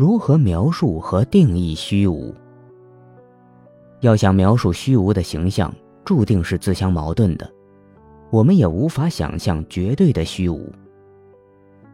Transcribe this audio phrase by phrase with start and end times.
[0.00, 2.34] 如何描述和定义虚无？
[4.00, 5.70] 要想描述虚无的形象，
[6.06, 7.46] 注定是自相矛盾的。
[8.30, 10.72] 我们也无法想象绝对的虚无。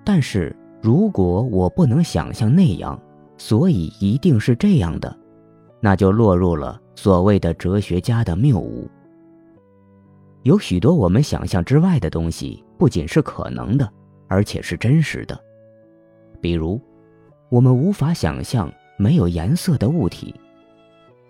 [0.04, 2.96] 但是如果我不能想象那样，
[3.38, 5.12] 所以一定是这样的，
[5.80, 8.88] 那就落入了所谓的哲学家的谬误。
[10.44, 13.92] 有许多我们想象之外的东西，不仅是可能的，
[14.28, 15.36] 而且是真实的。
[16.40, 16.80] 比如，
[17.48, 20.34] 我们无法想象没有颜色的物体，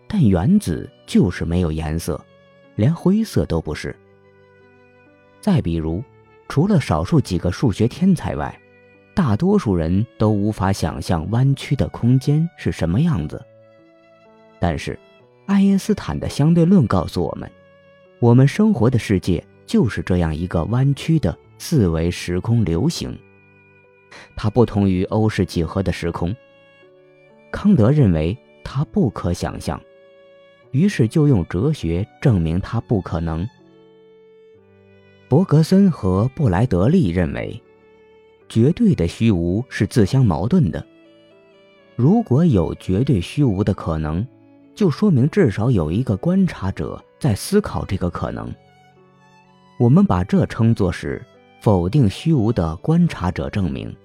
[0.09, 2.23] 但原子就是没有颜色，
[2.75, 3.95] 连灰色都不是。
[5.41, 6.03] 再比如，
[6.49, 8.59] 除了少数几个数学天才外，
[9.15, 13.45] 大多数人都无法想象弯曲的空间是什么样子。
[14.59, 14.99] 但是，
[15.45, 17.51] 爱因斯坦的相对论告诉我们。
[18.19, 23.17] 我们生活的世界就是这样一个弯曲的四维时空流行，
[24.35, 26.35] 它不同于欧式几何的时空。
[27.51, 29.81] 康德认为它不可想象，
[30.71, 33.49] 于是就用哲学证明它不可能。
[35.29, 37.61] 伯格森和布莱德利认为，
[38.49, 40.85] 绝对的虚无是自相矛盾的。
[41.95, 44.27] 如果有绝对虚无的可能，
[44.75, 47.03] 就说明至少有一个观察者。
[47.19, 48.55] 在思考这个可能，
[49.79, 51.25] 我们把这称作是
[51.63, 53.97] 否定虚无的观察者证明。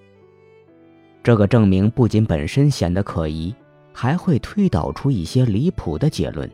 [1.23, 3.53] 这个证明不仅本身显得可疑，
[3.93, 6.49] 还会推导出一些离谱的结论。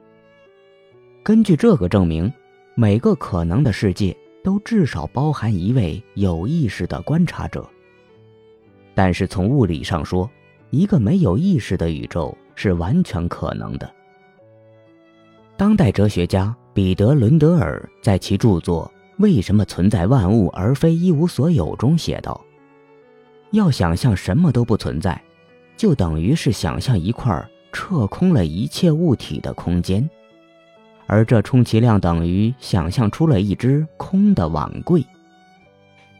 [1.23, 2.31] 根据这个证明，
[2.75, 7.67] 每个可能的世界都至少包含一位有意识的观察者。
[8.93, 10.29] 但是从物理上说，
[10.69, 13.89] 一个没有意识的宇宙是完全可能的。
[15.55, 18.91] 当代哲学家彼得·伦德尔在其著作
[19.23, 22.39] 《为什么存在万物而非一无所有》中写道
[23.51, 25.21] ：“要想象什么都不存在，
[25.75, 30.09] 就等于是想象一块撤空了一切物体的空间，
[31.05, 35.05] 而这充其量等于想象出了一只空的碗柜。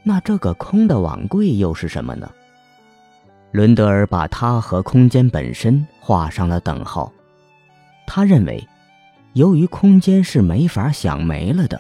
[0.04, 2.32] 那这个空的碗柜又是什么呢？”
[3.52, 7.12] 伦德尔把它和空间本身画上了等号，
[8.06, 8.68] 他认为。
[9.34, 11.80] 由于空间是没法想没了的，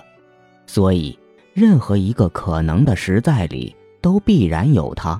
[0.67, 1.17] 所以
[1.55, 5.19] 任何一个可能的实在里都必然有它，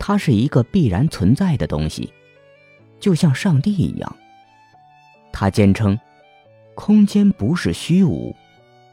[0.00, 2.10] 它是一个必然存在的东西，
[2.98, 4.16] 就像上帝一样。
[5.30, 5.96] 他坚称，
[6.74, 8.34] 空间不是虚无，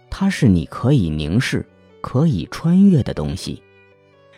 [0.09, 1.65] 它是你可以凝视、
[2.01, 3.63] 可以穿越的东西，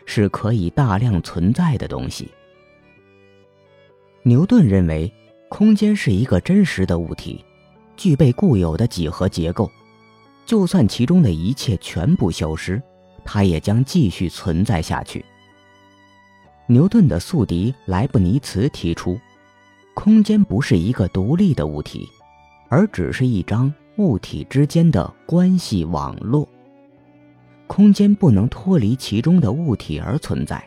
[0.05, 2.31] 是可以大量存在的东西。
[4.21, 5.11] 牛顿认为，
[5.49, 7.43] 空间是一个真实的物体。
[7.97, 9.69] 具备固有的几何结构，
[10.45, 12.81] 就算其中的一切全部消失，
[13.25, 15.25] 它也将继续存在下去。
[16.71, 19.19] 牛顿的宿敌莱布尼茨提出，
[19.95, 22.07] 空间不是一个独立的物体，
[22.67, 26.47] 而只是一张物体之间的关系网络。
[27.65, 30.63] 空间不能脱离其中的物体而存在。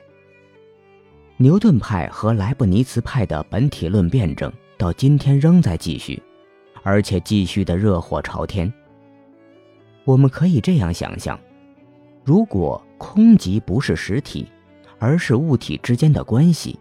[1.36, 6.20] 牛顿派和莱布尼茨派的本体论辩证到今天仍在继续。
[6.82, 8.72] 而且继续的热火朝天。
[10.04, 11.38] 我们可以这样想象：
[12.24, 14.48] 如果空即不是实体，
[15.02, 16.78] 而是物体之间的关系，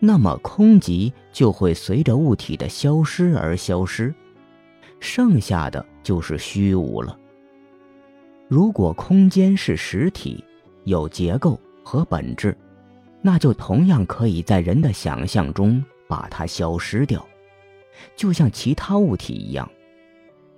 [0.00, 4.12] 那么空即就会随着物体的消失而消失，
[4.98, 7.16] 剩下的就是虚无了。
[8.48, 10.42] 如果空间是实体，
[10.82, 12.58] 有结构和本质，
[13.22, 17.24] 那就同样可以在人的想象中把它消失掉。
[18.16, 19.70] 就像其他物体一样，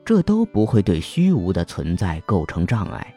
[0.03, 3.15] 这都不会对虚无的存在构成障碍。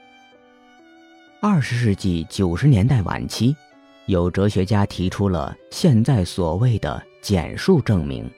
[1.45, 3.53] 二十世纪九十年代晚期，
[4.05, 8.31] 有哲学家提出了现在所谓的简数证明。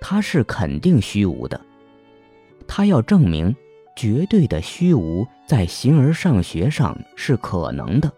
[0.00, 1.60] 它是肯定虚无的，
[2.66, 3.54] 他要证明
[3.94, 8.10] 绝对的虚无在形而上学上是可能的。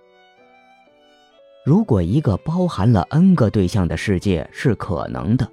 [1.67, 5.51] 如果一个包含了 n 个对象的世界是可能的。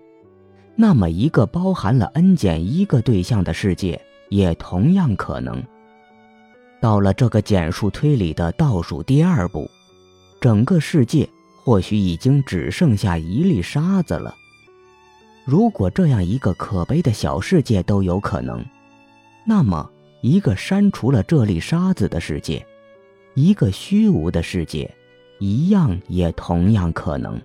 [0.76, 5.60] 那么，一个包含了 n 减一个对象的世界也同样可能。
[6.82, 9.70] 到了这个简数推理的倒数第二步，
[10.40, 11.30] 整个世界
[11.64, 14.36] 或许已经只剩下一粒沙子了。
[15.46, 18.66] 如果这样一个可悲的小世界都有可能，
[19.46, 19.88] 那么
[20.22, 22.66] 一个删除了这粒沙子的世界，
[23.36, 24.92] 一个虚无的世界，
[25.40, 27.40] 一样也同样可能。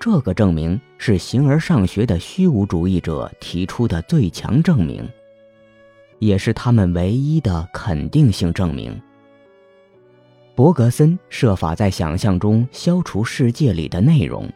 [0.00, 5.06] 这个证明是形而上学的虚无主义者提出的最强证明，
[6.22, 8.96] 也是他们唯一的肯定性证明。
[10.54, 14.48] 伯格森设法在想象中消除世界里的内容，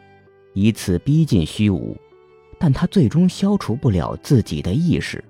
[0.53, 1.93] 以此逼近虚无，
[2.57, 5.21] 但他最终消除不了自己的意识。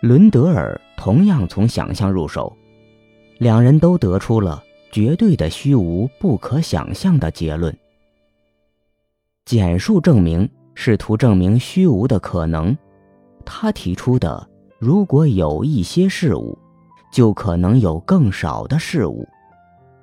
[0.00, 2.52] 伦德尔同样从想象入手，
[3.38, 4.60] 两人都得出了
[4.90, 7.72] 绝对的虚无不可想象的结论。
[9.44, 12.76] 简述证明试图证明虚无的可能，
[13.44, 14.48] 他提出的
[14.78, 16.56] 如果有一些事物。
[17.10, 19.26] 就可能有更少的事物，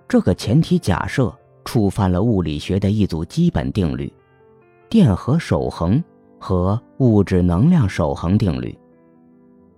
[0.07, 1.31] 这个前提假设
[1.63, 4.12] 触犯了物理学的一组基本定律——
[4.89, 6.04] 电荷守恒
[6.39, 8.75] 和物质能量守恒定律。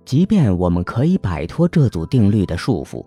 [0.05, 3.05] 即便我们可以摆脱这组定律的束缚，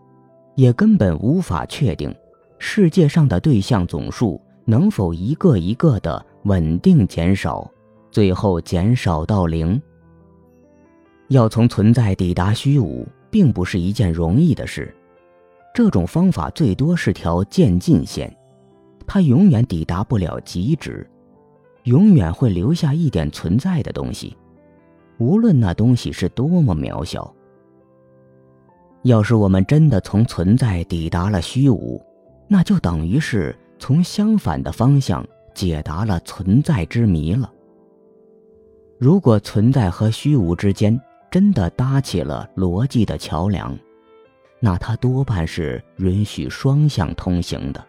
[0.54, 2.14] 也根本无法确定
[2.58, 7.66] 世界上的对象总数能否一个一个的稳定减少，
[8.10, 9.80] 最后减少到零。
[11.30, 13.04] 要从存在抵达虚无。
[13.30, 14.92] 并不是一件容易的事，
[15.72, 18.36] 这种方法最多是条渐进线，
[19.06, 21.08] 它永远抵达不了极值，
[21.84, 24.36] 永远会留下一点存在的东西，
[25.18, 27.32] 无论那东西是多么渺小。
[29.02, 32.02] 要是我们真的从存在抵达了虚无，
[32.48, 35.24] 那就等于是从相反的方向
[35.54, 37.48] 解答了存在之谜了。
[38.98, 41.00] 如果存在和虚无之间，
[41.30, 43.78] 真的搭起了逻辑的桥梁，
[44.58, 47.86] 那它多半是允许双向通行的。